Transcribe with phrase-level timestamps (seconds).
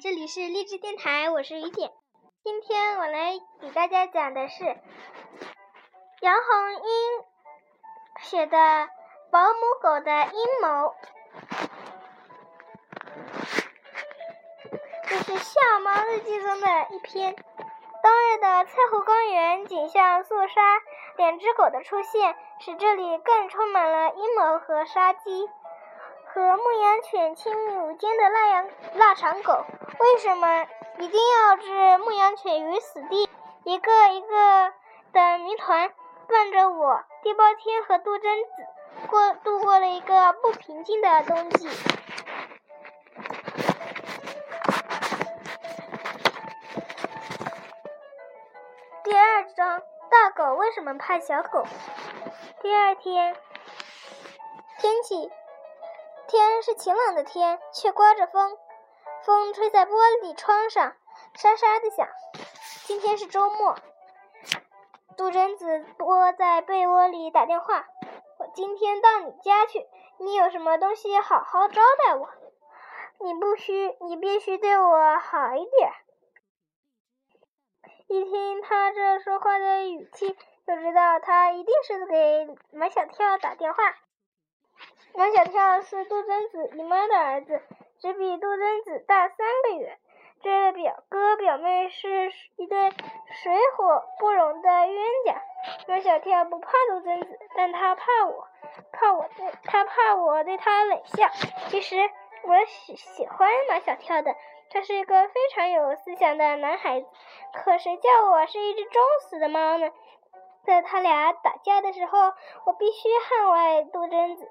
[0.00, 1.90] 这里是励志电台，我是雨点。
[2.44, 4.64] 今天我来给大家讲的是
[6.20, 7.24] 杨红樱
[8.20, 8.56] 写的
[9.32, 10.68] 《保姆狗的阴谋》。
[15.08, 17.34] 这是《笑猫日记》中的一篇。
[17.34, 20.62] 冬日的翠湖公园景象肃杀，
[21.16, 25.50] 两只狗的出现使这里更充满了阴谋和杀机。
[26.30, 29.64] 和牧羊犬亲密无间的腊羊腊肠狗，
[29.98, 30.66] 为什么
[30.98, 33.28] 一定要置牧羊犬于死地？
[33.64, 34.72] 一个一个
[35.12, 35.90] 的谜团
[36.28, 38.50] 伴着我，地包天和杜真子
[39.08, 41.68] 过度过了一个不平静的冬季。
[49.02, 51.64] 第二章：大狗为什么怕小狗？
[52.60, 53.34] 第二天，
[54.78, 55.30] 天气。
[56.28, 58.58] 天是晴朗的天，却刮着风，
[59.24, 60.94] 风吹在玻璃窗上，
[61.32, 62.06] 沙沙的响。
[62.84, 63.74] 今天是周末，
[65.16, 67.86] 杜真子窝在被窝里打电话
[68.38, 69.86] ：“我今天到你家去，
[70.18, 72.28] 你有什么东西好好招待我。
[73.20, 75.92] 你不需，你必须对我好一点。”
[78.06, 83.96] 一听他这说话的语气，就知道他一定是给马小跳打电话。
[85.18, 87.60] 马小跳是杜真子姨妈的儿子，
[87.98, 89.98] 只比杜真子大三个月。
[90.44, 92.90] 这表哥表妹是一对
[93.42, 95.42] 水火不容的冤家。
[95.88, 98.46] 马小跳不怕杜真子，但他怕我，
[98.92, 101.26] 怕我对他怕我对他冷笑。
[101.66, 101.96] 其实
[102.44, 104.36] 我喜喜欢马小跳的，
[104.70, 107.08] 他是一个非常有思想的男孩子。
[107.54, 109.90] 可谁叫我是一只装死的猫呢？
[110.64, 112.18] 在他俩打架的时候，
[112.66, 114.48] 我必须捍卫杜真子。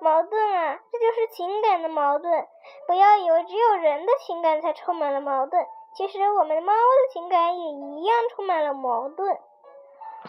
[0.00, 2.46] 矛盾啊，这就是情感的矛盾。
[2.86, 9.38] 不要以为只有人的情感才充满了矛盾，其实我们猫的情感也一样充满了矛盾。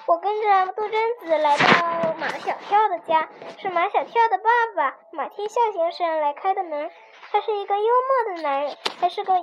[0.05, 3.27] 我跟着杜真子来到马小跳的家，
[3.57, 6.89] 是马小跳的爸爸马天笑先生来开的门。
[7.31, 9.33] 他是一个幽默的男人，还是个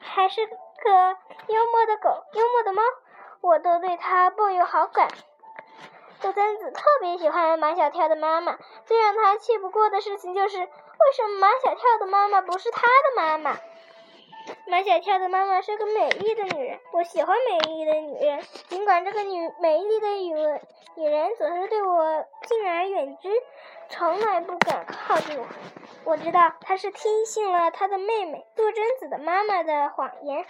[0.00, 1.16] 还是个
[1.48, 2.82] 幽默的狗，幽默的猫，
[3.40, 5.08] 我都对他抱有好感。
[6.20, 10.66] 杜真子特别喜欢马小跳的妈妈，最让他气不过的事情就是，为
[11.14, 13.58] 什么马小跳的妈妈不是他的妈妈？
[14.66, 20.34] 马小跳的妈妈是个美丽的女人，我喜欢美丽的女人，尽管这个女美丽的女
[20.94, 23.28] 女人总是对我敬而远之，
[23.88, 25.46] 从来不敢靠近我。
[26.04, 30.46] 我知道她是听信了她的妹妹杜真子的妈妈的谎言。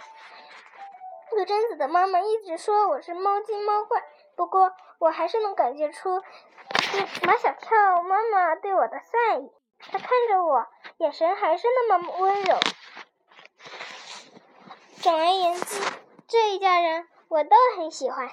[1.31, 4.01] 杜真子的妈妈一直说我是猫精猫怪。
[4.35, 6.21] 不过，我还是能感觉出
[7.23, 9.51] 马小跳妈妈对我的善意。
[9.79, 10.65] 她看着我，
[10.97, 12.57] 眼神还是那么温柔。
[15.01, 15.79] 总而言之，
[16.27, 18.31] 这一家人我都很喜欢。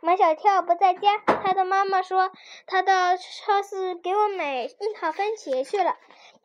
[0.00, 2.32] 马小跳不在家，他的妈妈说
[2.66, 5.96] 他到超市给我买樱桃番茄去了。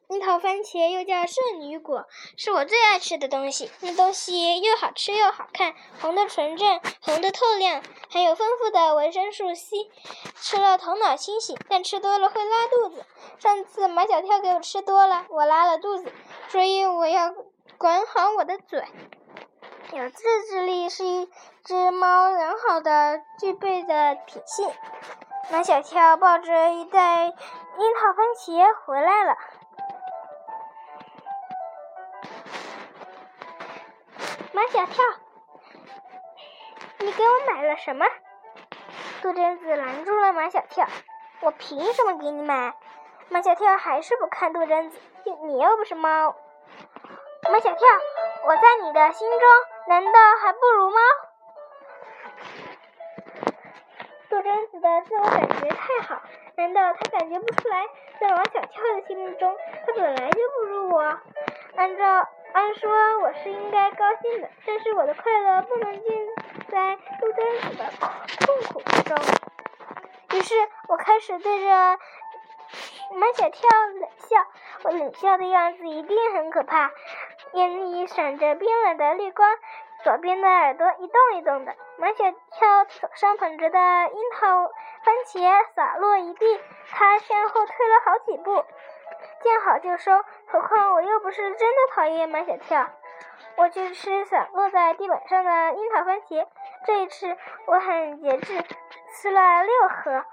[0.08, 2.06] 樱桃番茄又叫圣女果，
[2.38, 3.72] 是我最爱吃的东西。
[3.80, 9.90] 那东西又好吃又好看，红的纯正，红的透亮，含有丰富的维生素 C，
[10.36, 13.04] 吃了头脑清醒，但吃多了会拉肚子。
[13.40, 16.12] 上次马小跳给我吃多了，我拉了肚子，
[16.50, 17.34] 所以我要
[17.80, 18.86] 管好我的嘴。
[19.92, 21.30] 有自制力是一
[21.64, 24.70] 只猫良好的具备的品性。
[25.52, 29.36] 马小跳抱着一袋樱桃番茄回来了。
[34.56, 35.04] 马小跳，
[37.00, 38.06] 你给我买了什么？
[39.22, 40.88] 杜真子拦住了马小跳。
[41.42, 42.74] 我凭什么给你买？
[43.28, 44.98] 马小跳还是不看杜真子。
[45.44, 46.38] 你又不是猫。
[47.52, 47.88] 马小跳，
[48.46, 49.42] 我在你的心中
[49.90, 50.12] 难道
[50.42, 51.00] 还不如猫？
[54.30, 56.22] 杜真子的自我感觉太好，
[56.56, 57.86] 难道他感觉不出来，
[58.22, 59.54] 在马小跳的心目中，
[59.86, 61.02] 他本来就不如我？
[61.76, 62.30] 按照。
[62.56, 66.28] 按说我是应该高兴的，但是我的快乐不能尽
[66.70, 67.84] 在路灯子的
[68.46, 69.18] 痛苦之中。
[70.32, 70.56] 于是
[70.88, 72.00] 我开始对着
[73.14, 73.70] 马小跳
[74.00, 74.38] 冷笑，
[74.84, 76.92] 我冷笑的样子一定很可怕，
[77.52, 79.50] 眼里闪着冰冷的绿光，
[80.06, 81.76] 左边的耳朵一动一动的。
[81.98, 84.72] 马小跳手上捧着的樱桃
[85.04, 88.64] 番茄洒落一地，他向后退了好几步。
[89.46, 90.12] 见好就收，
[90.48, 92.90] 何况我又不是真的讨厌马小跳。
[93.58, 96.48] 我去吃散落在地板上的樱桃番茄，
[96.88, 97.38] 这一次
[97.68, 98.66] 我很节制，
[99.14, 100.26] 吃了六盒。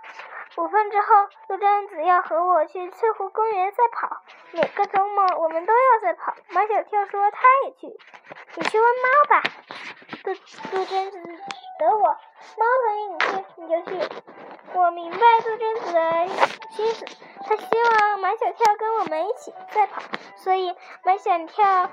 [0.56, 4.22] 午饭之后，杜真子要和我去翠湖公园赛跑。
[4.52, 6.34] 每个周末我们都要赛跑。
[6.48, 7.94] 马小跳说他也去。
[8.54, 9.42] 你去问猫吧。
[10.24, 10.34] 杜
[10.70, 11.36] 杜真子指
[11.78, 12.08] 责我，
[12.56, 14.22] 猫同意你去，你就去。
[14.74, 16.28] 我明白杜真子的
[16.70, 17.04] 心思，
[17.44, 20.02] 他希望马小跳跟我们一起赛跑，
[20.36, 20.74] 所以
[21.04, 21.90] 马小跳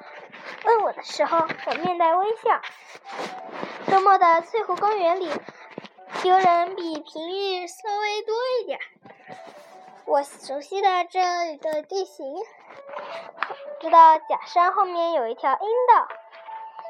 [0.66, 2.62] 问我的时候，我面带微笑。
[3.88, 5.31] 周末的翠湖公园里。
[6.24, 8.78] 游人比平日稍微多一点。
[10.06, 12.36] 我熟悉的这里的地形，
[13.80, 16.08] 知道假山后面有一条阴道。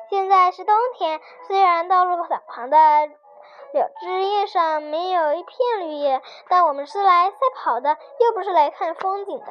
[0.09, 2.77] 现在是冬天，虽然道路两旁的
[3.71, 9.45] 柳枝叶上没有一片绿叶，但我们是来赛跑的，又不是来看风景的。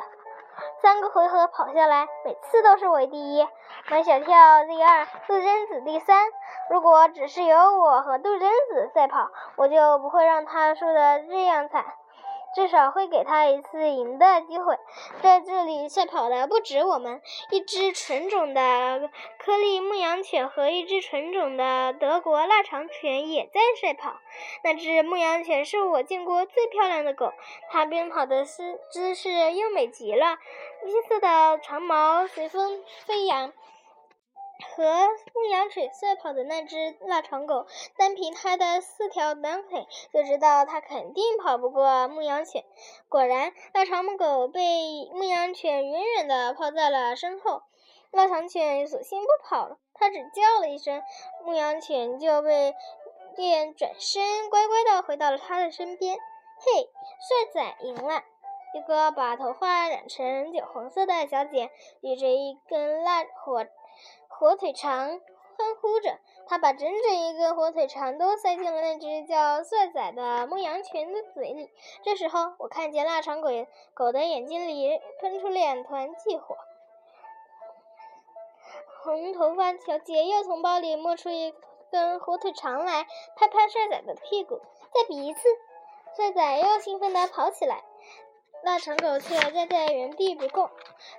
[0.82, 3.46] 三个回合跑下来，每次都是我第一，
[3.88, 6.26] 马小跳第二，杜真子第三。
[6.68, 11.84] 如果只是有我和杜真子赛跑，我就不会让他输得这样惨，
[12.58, 14.76] 至少会给他一次赢的机会。
[15.22, 17.22] 在这里赛跑的不止我们，
[17.52, 24.16] 一只纯种的颗粒牧羊犬和一只纯种的德国腊肠犬也在赛跑。
[24.64, 27.32] 那只牧羊犬是我见过最漂亮的狗，
[27.70, 30.36] 它奔跑的姿姿势优美极了，
[30.84, 33.52] 金色的长毛随风飞扬。
[34.66, 37.66] 和牧羊犬赛跑的那只腊肠狗，
[37.96, 42.64] 单凭它的四条短腿就知道它肯定跑不过牧羊犬。
[43.08, 47.62] 果然，腊肠狗被牧羊犬远远地抛在了身后。
[48.10, 51.02] 腊肠犬索性不跑了，它只叫了一声，
[51.44, 52.74] 牧羊犬就被
[53.36, 56.16] 便转身乖乖地回到了它的身边。
[56.16, 58.24] 嘿，帅仔赢了！
[58.74, 61.70] 一个把头发染成酒红色的小姐
[62.02, 63.66] 举着一根蜡火。
[64.38, 65.20] 火腿肠
[65.56, 71.68] 欢呼着，他把整整一根火腿肠都塞进了那只叫帅仔的牧羊犬的嘴里。
[72.04, 76.56] 这时候，我看见腊肠鬼狗的眼睛里喷出两团气火。
[79.02, 81.52] 红头发小姐又从包里摸出一
[81.90, 84.60] 根火腿肠来，拍拍帅仔的屁股，
[84.94, 85.48] 再比一次。
[86.16, 87.82] 帅仔又兴奋地跑起来。
[88.62, 90.70] 那长狗却站在原地不动，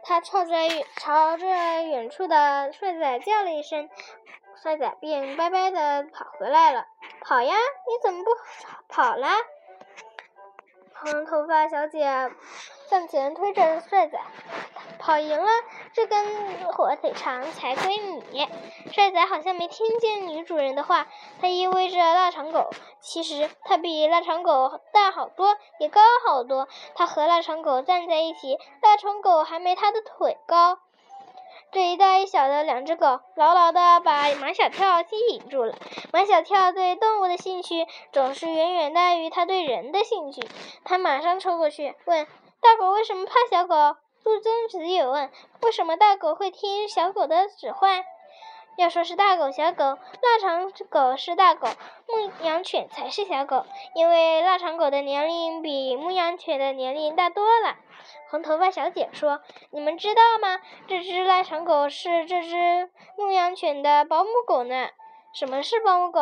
[0.03, 0.53] 它朝着
[0.97, 3.89] 朝着远处的帅仔叫了一声，
[4.61, 6.85] 帅仔便乖乖的跑回来了。
[7.21, 8.31] 跑呀，你怎么不
[8.87, 9.35] 跑啦？
[11.05, 12.31] 长头发小姐
[12.89, 14.19] 向前推着帅仔。
[14.97, 15.47] 跑赢了，
[15.93, 18.47] 这根火腿肠才归你。
[18.91, 21.07] 帅仔好像没听见女主人的话，
[21.39, 22.69] 他依偎着腊肠狗。
[22.99, 26.67] 其实他比腊肠狗大好多，也高好多。
[26.95, 30.79] 他和腊肠狗站在一起，腊肠狗还没他的腿高。
[31.71, 35.75] 这一大一小的两只狗，牢牢地把马小跳吸引住了。
[36.11, 40.41] 马小跳对动物的兴趣总是远远大于他对人的兴趣。
[40.83, 42.25] 他马上冲过去问
[42.59, 43.75] ：“大狗为什么怕小狗？”
[44.25, 45.29] 陆贞子也问
[45.61, 48.03] ：“为什么大狗会听小狗的指唤？”
[48.79, 51.67] 要说是大狗小狗，腊肠狗是大狗，
[52.07, 57.75] 牧羊犬才是小狗，因为腊肠狗的年龄比牧羊犬的年龄大多了。
[58.29, 59.41] 红头发小姐说
[59.71, 60.61] ：“你们知道吗？
[60.87, 64.87] 这只腊肠狗是这只牧羊犬的保姆狗呢。”
[65.35, 66.21] 什么是保姆狗？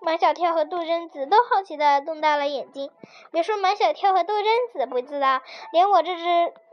[0.00, 2.90] 马小跳和杜真子都好奇的瞪大了眼睛。
[3.30, 6.24] 别说马小跳和杜真子不知道，连我这只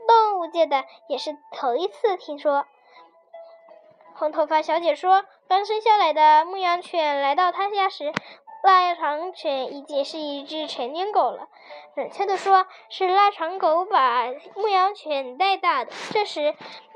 [0.08, 2.66] 动物界的也是头一次听说。
[4.14, 8.12] 红头发小姐说，刚生下来的牧羊犬来到她家时，
[8.62, 11.48] 腊肠犬已经是一只成年狗了。
[11.94, 15.92] 准确的说，是腊肠狗把牧羊犬带大的。
[16.12, 16.54] 这时，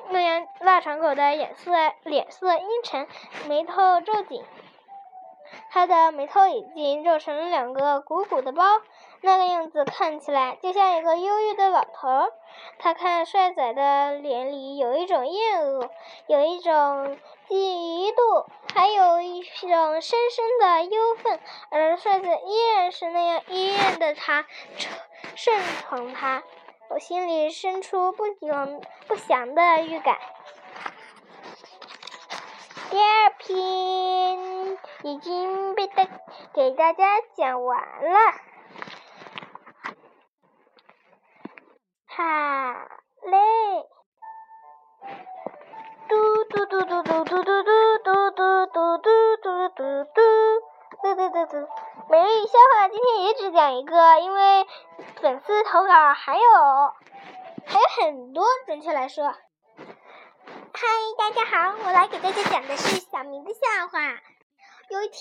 [0.08, 1.72] 牧羊腊肠狗的眼色
[2.04, 3.06] 脸色阴沉，
[3.48, 4.44] 眉头皱紧。
[5.70, 8.64] 他的眉头已经皱成了两个鼓鼓的包，
[9.20, 12.32] 那个样子看起来就像一个忧郁的老头。
[12.78, 15.90] 他看帅仔的脸里有一种厌恶，
[16.26, 21.38] 有一种嫉妒，还有一种深深的忧愤。
[21.70, 24.46] 而帅仔依然是那样依恋的他，
[25.34, 26.42] 顺从他。
[26.88, 30.18] 我心里生出不祥不祥的预感。
[32.88, 36.04] 第二篇已经被大
[36.52, 38.18] 给大家讲完了，
[42.08, 42.24] 好
[43.22, 43.86] 嘞！
[46.08, 47.72] 嘟嘟嘟嘟嘟嘟嘟嘟
[48.02, 50.20] 嘟嘟嘟嘟嘟嘟嘟
[51.02, 51.68] 嘟嘟嘟嘟。
[52.10, 54.66] 每日笑话今天也只讲一个，因为
[55.20, 56.42] 粉丝投稿还有
[57.64, 59.24] 还有很多，准确来说。
[60.74, 64.18] 嗨，大家好，我来给大家讲的是小明的笑话。
[64.88, 65.20] 有一天，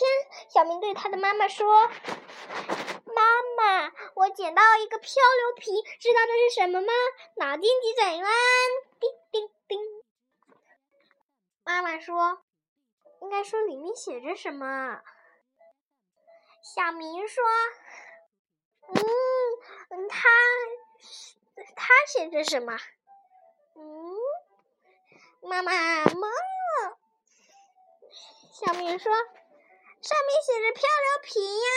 [0.49, 3.23] 小明对他的妈妈说：“妈
[3.57, 6.87] 妈，我捡到一个漂流瓶，知道这是什么吗？
[7.37, 8.31] 脑筋急转弯，
[8.99, 9.79] 叮叮叮。
[11.63, 12.43] 妈妈说，
[13.21, 15.01] 应该说里面写着什么？
[16.61, 17.43] 小明说，
[18.89, 20.29] 嗯，他
[21.75, 22.77] 他写着什么？
[23.75, 24.15] 嗯，
[25.41, 25.71] 妈妈
[26.05, 26.99] 懵了。
[28.53, 29.11] 小明说，
[30.05, 31.67] 上面写着漂流瓶呀。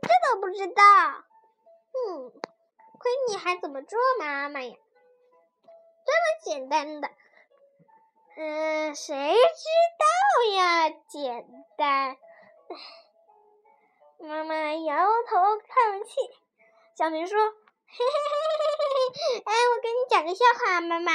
[0.00, 0.82] 这都不知道，
[1.92, 2.32] 嗯，
[2.98, 4.74] 亏你还怎么做妈妈呀？
[6.06, 7.10] 这么简单的，
[8.38, 9.64] 嗯，谁知
[9.98, 10.06] 道
[10.54, 10.88] 呀？
[10.88, 11.46] 简
[11.76, 12.16] 单，
[14.20, 16.14] 妈妈摇头叹气。
[16.96, 17.52] 小明说：“嘿
[17.98, 18.06] 嘿嘿
[18.56, 21.12] 嘿嘿嘿，哎，我给你讲个笑话，妈妈。”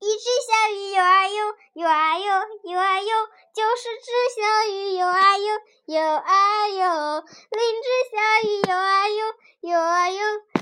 [0.00, 2.24] 一只小鱼游啊游，游啊游，
[2.64, 7.24] 游啊游，九十只小鱼游啊游，游啊游。
[7.50, 8.16] 另一只小
[8.48, 10.20] 鱼游啊游，游啊游，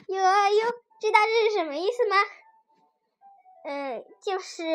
[0.09, 0.71] 游啊游。
[1.01, 2.17] 知道这是什么意思吗？
[3.65, 4.67] 嗯，就是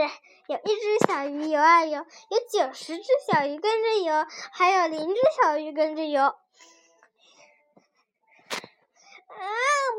[0.48, 6.24] 有一只小鱼游啊游，有九十只小鱼跟着游，还有零只小鱼跟着游。
[6.24, 6.34] 啊，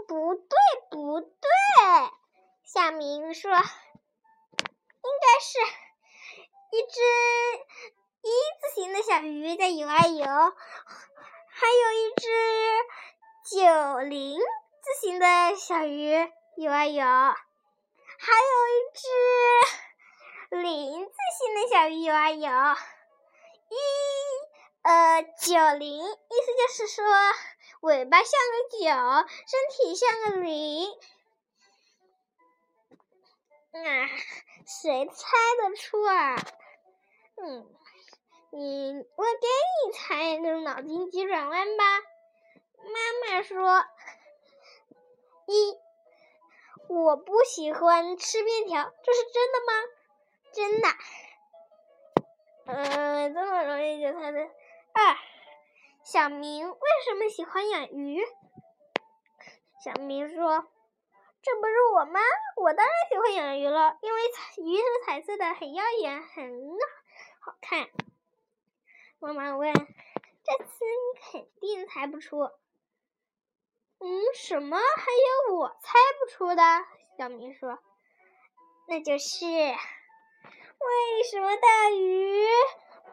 [0.09, 0.59] 不对，
[0.91, 1.39] 不对，
[2.65, 3.53] 小明说。
[3.53, 5.59] 应该是
[6.73, 7.01] 一只
[8.29, 8.31] 一
[8.61, 10.27] 字形的小鱼在游啊游，
[11.49, 12.29] 还有一只
[13.57, 14.45] 九零字
[15.01, 16.13] 形的小鱼
[16.59, 22.51] 游啊游，还有一只零字形的小鱼游啊游。
[23.71, 23.75] 一
[24.83, 27.05] 呃九零意思就是说
[27.81, 28.85] 尾巴像个九，
[29.47, 30.93] 身体像个零。
[33.73, 33.79] 啊，
[34.67, 35.13] 谁猜
[35.63, 36.37] 得出啊？
[37.41, 37.67] 嗯，
[38.51, 39.47] 你我给
[39.87, 41.85] 你猜一个脑筋急转弯吧。
[42.83, 43.85] 妈妈说
[45.47, 45.77] ：“一，
[46.89, 49.73] 我不喜欢吃面条，这是真的吗？”
[50.53, 50.89] 真的。
[52.67, 54.41] 嗯，这么容易就猜的。
[54.41, 55.17] 二，
[56.03, 58.25] 小明为什么喜欢养鱼？
[59.85, 60.67] 小明说。
[61.41, 62.21] 这不是我吗？
[62.57, 64.21] 我当然喜欢养鱼了，因为
[64.57, 66.77] 鱼是彩色的，很耀眼，很
[67.41, 67.89] 好看。
[69.21, 72.39] 妈妈问：“这次你肯定猜不出。”
[74.01, 74.77] 嗯，什么？
[74.77, 75.07] 还
[75.49, 76.63] 有我猜不出的？
[77.19, 77.81] 小明说
[78.87, 79.77] ：“那就是为
[81.31, 82.47] 什么大鱼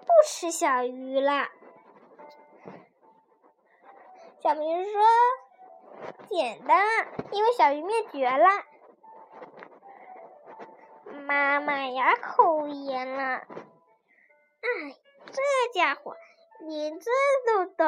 [0.01, 1.49] 不吃小鱼了？”
[4.43, 5.01] 小明说。
[6.29, 6.85] 简单，
[7.31, 8.47] 因为小鱼灭绝了。
[11.25, 13.37] 妈妈哑，口无言了。
[13.37, 13.47] 哎，
[15.35, 15.41] 这
[15.73, 16.15] 家伙
[16.61, 17.11] 连这
[17.45, 17.85] 都懂。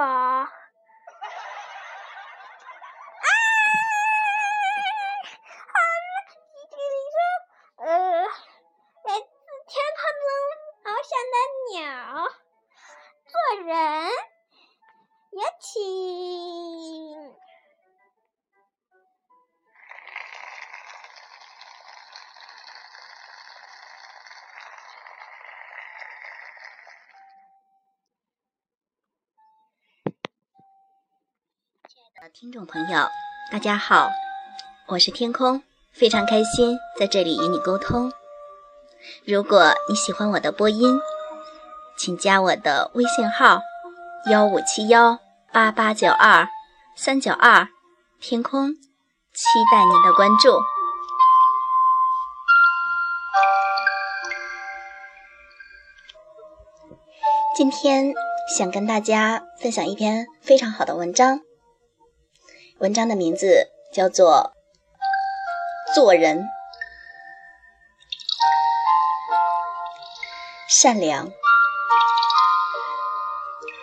[32.33, 33.07] 听众朋友，
[33.51, 34.09] 大家好，
[34.87, 35.61] 我是天空，
[35.93, 38.11] 非常开心在这里与你沟通。
[39.25, 40.99] 如果你喜欢我的播音，
[41.97, 43.61] 请加我的微信号：
[44.29, 45.19] 幺五七幺
[45.53, 46.47] 八八九二
[46.97, 47.69] 三九二，
[48.19, 50.59] 天空，期待您的关注。
[57.55, 58.13] 今天
[58.57, 61.41] 想跟大家分享一篇非常好的文章。
[62.79, 64.53] 文章的名字叫做
[65.95, 66.45] 《做人
[70.69, 71.27] 善良》。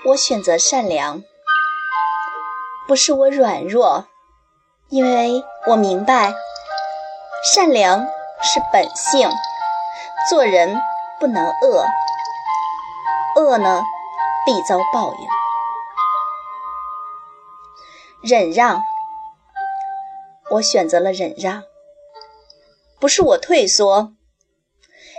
[0.07, 1.25] 我选择善良，
[2.87, 4.07] 不是我软弱，
[4.91, 6.33] 因为我明白，
[7.53, 8.07] 善良
[8.43, 9.29] 是本性。
[10.31, 10.81] 做人
[11.19, 11.85] 不能恶，
[13.37, 13.83] 恶呢
[14.47, 15.34] 必遭报应。
[18.27, 18.83] 忍让，
[20.53, 21.65] 我选择了忍让，
[22.99, 24.15] 不是我退缩，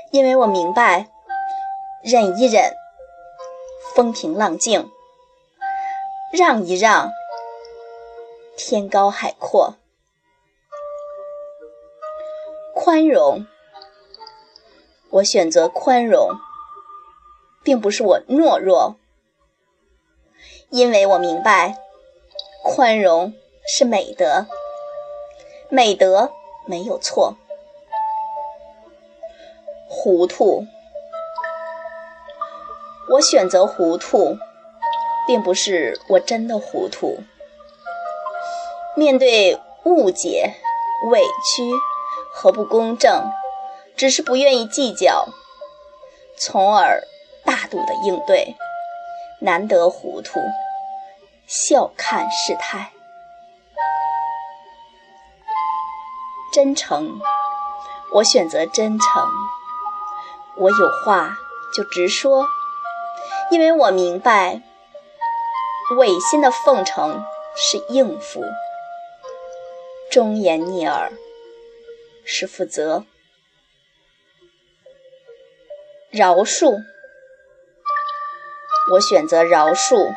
[0.09, 1.12] 因为我明白，
[2.01, 2.74] 忍一忍，
[3.93, 4.89] 风平浪静；
[6.31, 7.12] 让一让，
[8.57, 9.75] 天高海阔。
[12.74, 13.45] 宽容，
[15.12, 16.31] 我选择宽容，
[17.63, 18.95] 并不是我懦弱，
[20.69, 21.84] 因为我明白。
[22.67, 23.36] 宽容
[23.67, 24.48] 是美德，
[25.69, 26.31] 美德
[26.65, 27.36] 没有错。
[29.88, 30.65] 糊涂，
[33.12, 34.36] 我选择糊涂，
[35.27, 37.19] 并不是我真的糊涂。
[38.98, 40.55] 面对误解、
[41.12, 41.72] 委屈
[42.34, 43.31] 和不公正，
[43.95, 45.27] 只是不愿意计较，
[46.36, 47.03] 从而
[47.45, 48.55] 大度的应对，
[49.39, 50.39] 难得糊涂。
[51.47, 52.91] 笑看世态，
[56.51, 57.19] 真诚，
[58.11, 59.29] 我选择真诚。
[60.57, 61.37] 我有话
[61.75, 62.47] 就直说，
[63.51, 64.63] 因为我明白，
[65.97, 67.23] 违心的奉承
[67.55, 68.43] 是应付，
[70.09, 71.11] 忠言逆耳
[72.25, 73.05] 是负责。
[76.09, 76.81] 饶恕，
[78.93, 80.15] 我选择饶恕。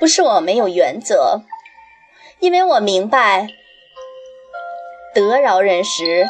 [0.00, 1.42] 不是我没有原则，
[2.38, 3.48] 因为我明白，
[5.14, 6.26] 得饶人时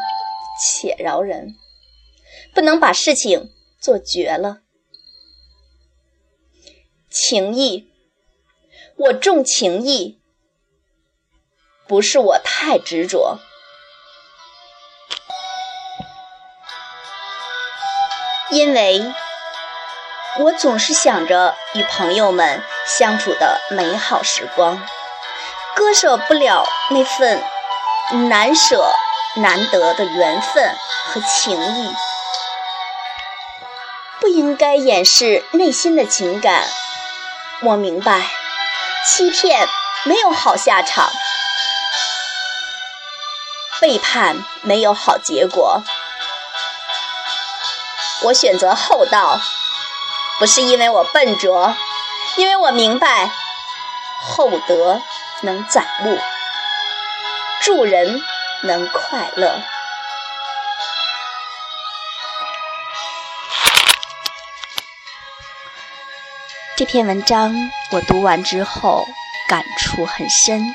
[0.61, 1.55] 且饶人，
[2.53, 4.63] 不能把事情做绝了。
[7.09, 7.89] 情义，
[8.97, 10.21] 我重情义，
[11.87, 13.39] 不是我太执着，
[18.51, 19.01] 因为。
[20.43, 24.81] 我总是想着与朋友们相处的美好时光，
[25.77, 27.45] 割舍不了那份
[28.29, 28.91] 难舍
[29.37, 31.95] 难得的缘分和情谊。
[34.19, 36.65] 不应该掩饰内心的情感。
[37.61, 38.23] 我明白，
[39.07, 39.69] 欺骗
[40.05, 41.11] 没有好下场，
[43.79, 45.83] 背叛没有好结果。
[48.23, 49.39] 我选择厚道。
[50.41, 51.77] 不是因为我笨拙，
[52.39, 53.31] 因为我明白
[54.23, 55.03] 厚德
[55.43, 56.19] 能载物，
[57.61, 58.23] 助人
[58.63, 59.61] 能快乐。
[66.75, 67.55] 这篇文章
[67.91, 69.07] 我读完之后
[69.47, 70.75] 感触很深，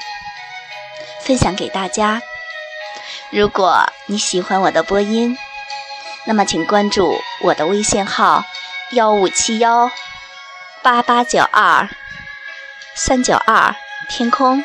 [1.21, 2.21] 分享给大家。
[3.32, 5.36] 如果你喜欢我的播音，
[6.25, 8.45] 那么请关注我的微信号。
[8.91, 9.89] 幺五七幺
[10.84, 11.89] 八八九二
[12.95, 13.76] 三九二，
[14.08, 14.63] 天空，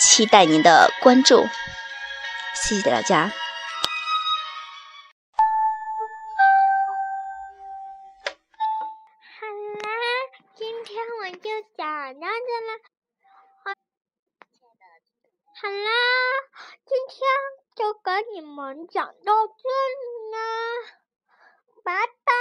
[0.00, 1.48] 期待您的关注，
[2.54, 3.30] 谢谢大家。
[9.38, 9.46] 好
[9.78, 9.88] 啦，
[10.56, 12.70] 今天我就讲到这了。
[15.62, 15.90] 好啦，
[16.84, 17.20] 今天
[17.76, 20.38] 就跟你们讲到这里啦，
[21.84, 22.32] 拜拜。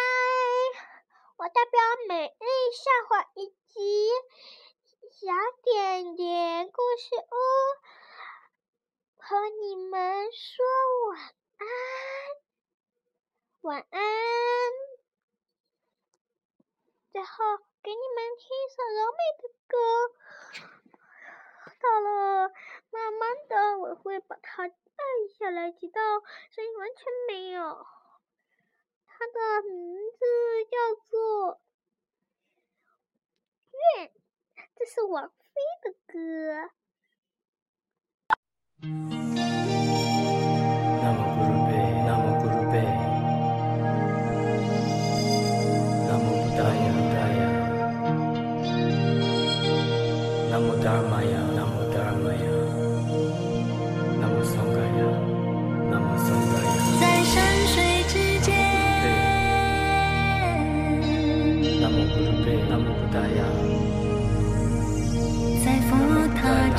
[1.38, 4.10] 我代表美丽笑话以及
[5.10, 5.32] 小
[5.64, 7.34] 点点故事屋
[9.16, 10.66] 和你们说
[11.08, 11.18] 晚
[11.60, 11.66] 安，
[13.62, 14.02] 晚安。
[17.14, 19.74] 最后给你们听一首柔美的歌，
[21.80, 22.52] 到了
[22.92, 24.72] 慢慢的我会把它按
[25.38, 26.02] 下来，直到
[26.50, 27.86] 声音完全没有。
[29.06, 30.26] 它的名字
[30.66, 30.78] 叫
[31.10, 31.56] 做
[33.98, 34.08] 《愿》，
[34.76, 35.36] 这是王菲
[35.84, 36.70] 的歌。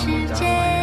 [0.01, 0.81] 之间。